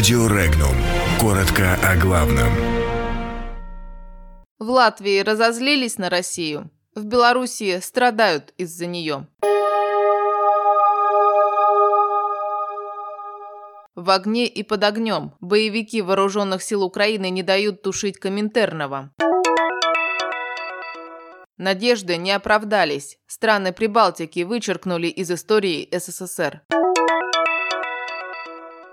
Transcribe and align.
Радио 0.00 0.28
Регнум. 0.28 0.74
Коротко 1.20 1.74
о 1.74 1.94
главном. 1.94 2.48
В 4.58 4.70
Латвии 4.70 5.20
разозлились 5.20 5.98
на 5.98 6.08
Россию. 6.08 6.70
В 6.94 7.04
Белоруссии 7.04 7.78
страдают 7.80 8.54
из-за 8.56 8.86
нее. 8.86 9.26
В 13.94 14.08
огне 14.08 14.46
и 14.46 14.62
под 14.62 14.84
огнем 14.84 15.34
боевики 15.42 16.00
вооруженных 16.00 16.62
сил 16.62 16.82
Украины 16.82 17.28
не 17.28 17.42
дают 17.42 17.82
тушить 17.82 18.18
Коминтернова. 18.18 19.12
Надежды 21.58 22.16
не 22.16 22.32
оправдались. 22.32 23.18
Страны 23.26 23.74
Прибалтики 23.74 24.44
вычеркнули 24.44 25.08
из 25.08 25.30
истории 25.30 25.86
СССР. 25.92 26.62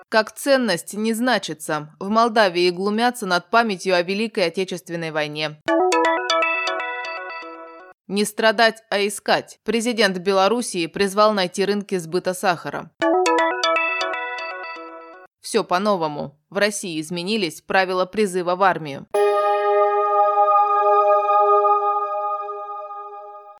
Как 0.09 0.31
ценность 0.31 0.93
не 0.93 1.11
значится. 1.11 1.93
В 1.99 2.07
Молдавии 2.07 2.69
глумятся 2.69 3.25
над 3.25 3.49
памятью 3.49 3.93
о 3.93 4.01
Великой 4.01 4.45
Отечественной 4.45 5.11
войне. 5.11 5.61
Не 8.07 8.23
страдать, 8.23 8.83
а 8.89 9.05
искать. 9.05 9.59
Президент 9.65 10.17
Белоруссии 10.19 10.87
призвал 10.87 11.33
найти 11.33 11.65
рынки 11.65 11.97
сбыта 11.97 12.33
сахара. 12.33 12.89
Все 15.41 15.65
по-новому. 15.65 16.39
В 16.49 16.57
России 16.57 17.01
изменились 17.01 17.59
правила 17.59 18.05
призыва 18.05 18.55
в 18.55 18.63
армию. 18.63 19.07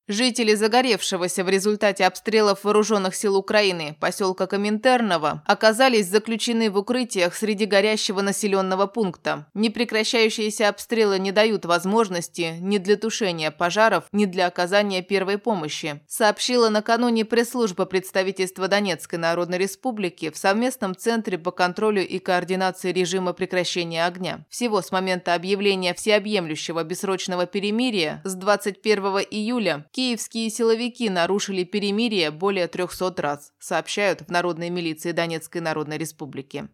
Жители 0.10 0.54
загоревшегося 0.54 1.44
в 1.44 1.50
результате 1.50 2.06
обстрелов 2.06 2.64
вооруженных 2.64 3.14
сил 3.14 3.36
Украины 3.36 3.98
поселка 4.00 4.48
Коминтерново 4.48 5.44
оказались 5.46 6.08
заключены 6.08 6.72
в 6.72 6.78
укрытиях 6.78 7.36
среди 7.36 7.66
горящего 7.66 8.22
населенного 8.22 8.88
пункта. 8.88 9.48
Непрекращающиеся 9.54 10.70
обстрелы 10.70 11.20
не 11.20 11.34
дают 11.34 11.66
возможности 11.66 12.56
ни 12.62 12.78
для 12.78 12.96
тушения 12.96 13.52
пожаров, 13.52 14.06
ни 14.14 14.24
для 14.24 14.48
оказания 14.48 15.02
первой 15.02 15.38
помощи, 15.38 16.00
сообщила 16.08 16.70
накануне 16.70 17.26
пресс-служба 17.26 17.86
представительства 17.86 18.70
Донецкой 18.70 19.20
Народной 19.20 19.58
Республики 19.58 20.30
в 20.30 20.38
совместном 20.38 20.96
центре 20.96 21.38
по 21.38 21.52
контролю 21.52 22.08
и 22.08 22.20
координации 22.20 22.94
режима 22.94 23.34
прекращения 23.34 24.06
огня. 24.06 24.46
Всего 24.50 24.82
с 24.82 24.94
момента 24.94 25.34
объявления 25.34 25.94
всеобъемлющего 25.94 26.86
бессрочного 26.86 27.46
перемирия 27.46 28.22
с 28.24 28.36
21 28.36 29.04
июля 29.30 29.86
Киевские 29.98 30.52
силовики 30.52 31.10
нарушили 31.10 31.64
перемирие 31.64 32.30
более 32.30 32.68
300 32.68 33.16
раз, 33.18 33.52
сообщают 33.58 34.22
в 34.22 34.30
Народной 34.30 34.70
милиции 34.70 35.12
Донецкой 35.12 35.62
Народной 35.62 35.98
Республики. 35.98 36.70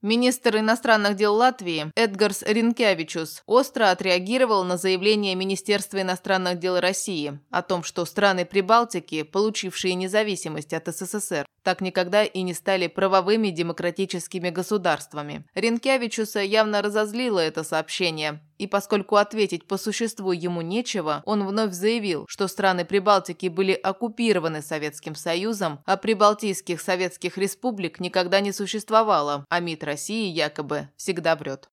Министр 0.00 0.56
иностранных 0.56 1.16
дел 1.16 1.34
Латвии 1.34 1.92
Эдгарс 1.94 2.42
Ринкевичус 2.46 3.42
остро 3.44 3.90
отреагировал 3.90 4.64
на 4.64 4.78
заявление 4.78 5.34
Министерства 5.34 6.00
иностранных 6.00 6.58
дел 6.58 6.80
России 6.80 7.38
о 7.50 7.60
том, 7.60 7.82
что 7.82 8.06
страны 8.06 8.46
Прибалтики, 8.46 9.22
получившие 9.22 9.92
независимость 9.92 10.72
от 10.72 10.88
СССР, 10.88 11.44
так 11.62 11.80
никогда 11.80 12.24
и 12.24 12.42
не 12.42 12.54
стали 12.54 12.86
правовыми 12.86 13.48
демократическими 13.48 14.50
государствами. 14.50 15.44
Ринкевичуса 15.54 16.40
явно 16.40 16.82
разозлило 16.82 17.40
это 17.40 17.64
сообщение, 17.64 18.40
и 18.58 18.66
поскольку 18.66 19.16
ответить 19.16 19.66
по 19.66 19.78
существу 19.78 20.32
ему 20.32 20.60
нечего, 20.60 21.22
он 21.24 21.46
вновь 21.46 21.72
заявил, 21.72 22.26
что 22.28 22.46
страны 22.46 22.84
Прибалтики 22.84 23.48
были 23.48 23.72
оккупированы 23.72 24.60
Советским 24.60 25.14
Союзом, 25.14 25.80
а 25.86 25.96
прибалтийских 25.96 26.80
советских 26.80 27.38
республик 27.38 28.00
никогда 28.00 28.40
не 28.40 28.52
существовало, 28.52 29.44
а 29.48 29.60
МИД 29.60 29.84
России 29.84 30.26
якобы 30.28 30.88
всегда 30.96 31.36
врет. 31.36 31.68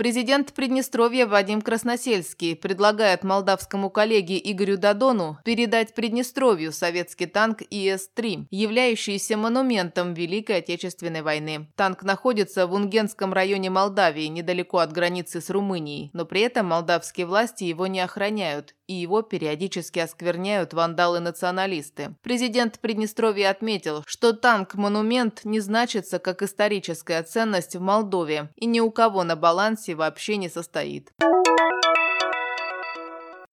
Президент 0.00 0.54
Приднестровья 0.54 1.26
Вадим 1.26 1.60
Красносельский 1.60 2.56
предлагает 2.56 3.22
молдавскому 3.22 3.90
коллеге 3.90 4.40
Игорю 4.42 4.78
Дадону 4.78 5.36
передать 5.44 5.94
Приднестровью 5.94 6.72
советский 6.72 7.26
танк 7.26 7.60
ИС-3, 7.60 8.46
являющийся 8.50 9.36
монументом 9.36 10.14
Великой 10.14 10.60
Отечественной 10.60 11.20
войны. 11.20 11.68
Танк 11.76 12.02
находится 12.02 12.66
в 12.66 12.72
Унгенском 12.72 13.34
районе 13.34 13.68
Молдавии, 13.68 14.24
недалеко 14.24 14.78
от 14.78 14.90
границы 14.90 15.42
с 15.42 15.50
Румынией, 15.50 16.08
но 16.14 16.24
при 16.24 16.40
этом 16.40 16.64
молдавские 16.68 17.26
власти 17.26 17.64
его 17.64 17.86
не 17.86 18.00
охраняют 18.00 18.74
и 18.90 18.94
его 18.94 19.22
периодически 19.22 20.00
оскверняют 20.00 20.72
вандалы-националисты. 20.74 22.16
Президент 22.22 22.80
Приднестровья 22.80 23.50
отметил, 23.50 24.02
что 24.04 24.32
танк-монумент 24.32 25.42
не 25.44 25.60
значится 25.60 26.18
как 26.18 26.42
историческая 26.42 27.22
ценность 27.22 27.76
в 27.76 27.80
Молдове 27.80 28.50
и 28.56 28.66
ни 28.66 28.80
у 28.80 28.90
кого 28.90 29.22
на 29.22 29.36
балансе 29.36 29.89
вообще 29.94 30.36
не 30.36 30.48
состоит. 30.48 31.12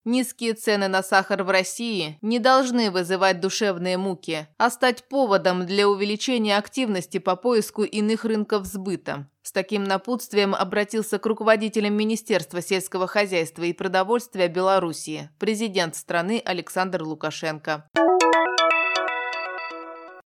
Низкие 0.07 0.53
цены 0.53 0.87
на 0.87 1.03
сахар 1.03 1.43
в 1.43 1.49
России 1.49 2.17
не 2.21 2.39
должны 2.39 2.91
вызывать 2.91 3.41
душевные 3.41 3.97
муки, 3.97 4.47
а 4.57 4.69
стать 4.69 5.03
поводом 5.09 5.65
для 5.65 5.89
увеличения 5.89 6.57
активности 6.57 7.17
по 7.17 7.35
поиску 7.35 7.83
иных 7.83 8.23
рынков 8.23 8.65
сбыта. 8.65 9.27
С 9.41 9.51
таким 9.51 9.83
напутствием 9.83 10.55
обратился 10.55 11.19
к 11.19 11.25
руководителям 11.25 11.93
Министерства 11.93 12.61
сельского 12.61 13.05
хозяйства 13.07 13.63
и 13.63 13.73
продовольствия 13.73 14.47
Белоруссии 14.47 15.29
президент 15.39 15.97
страны 15.97 16.41
Александр 16.45 17.03
Лукашенко. 17.03 17.89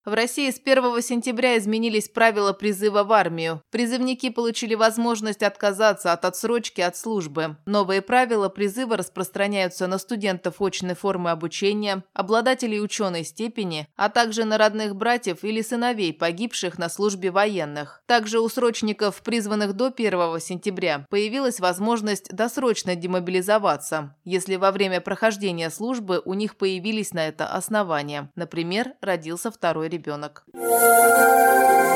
В 0.03 0.15
России 0.15 0.49
с 0.49 0.59
1 0.59 0.99
сентября 1.03 1.59
изменились 1.59 2.09
правила 2.09 2.53
призыва 2.53 3.03
в 3.03 3.11
армию. 3.11 3.61
Призывники 3.69 4.31
получили 4.31 4.73
возможность 4.73 5.43
отказаться 5.43 6.11
от 6.11 6.25
отсрочки 6.25 6.81
от 6.81 6.97
службы. 6.97 7.57
Новые 7.67 8.01
правила 8.01 8.49
призыва 8.49 8.97
распространяются 8.97 9.85
на 9.85 9.99
студентов 9.99 10.55
очной 10.59 10.95
формы 10.95 11.29
обучения, 11.29 12.03
обладателей 12.15 12.81
ученой 12.81 13.23
степени, 13.23 13.87
а 13.95 14.09
также 14.09 14.43
на 14.43 14.57
родных 14.57 14.95
братьев 14.95 15.43
или 15.43 15.61
сыновей, 15.61 16.13
погибших 16.13 16.79
на 16.79 16.89
службе 16.89 17.29
военных. 17.29 18.01
Также 18.07 18.39
у 18.39 18.49
срочников, 18.49 19.21
призванных 19.21 19.73
до 19.73 19.93
1 19.95 20.39
сентября, 20.39 21.05
появилась 21.11 21.59
возможность 21.59 22.35
досрочно 22.35 22.95
демобилизоваться, 22.95 24.15
если 24.25 24.55
во 24.55 24.71
время 24.71 24.99
прохождения 24.99 25.69
службы 25.69 26.23
у 26.25 26.33
них 26.33 26.57
появились 26.57 27.13
на 27.13 27.27
это 27.27 27.45
основания. 27.45 28.31
Например, 28.33 28.93
родился 29.01 29.51
второй 29.51 29.90
ребенок. 29.91 30.43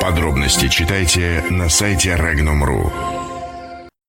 Подробности 0.02 0.68
читайте 0.68 1.44
на 1.50 1.70
сайте 1.70 2.12
Regnum.ru. 2.12 3.15